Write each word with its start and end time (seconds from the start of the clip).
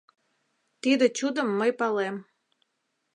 Тиде 0.81 1.05
чудым 1.17 1.47
мый 1.59 1.71
палем. 1.79 2.15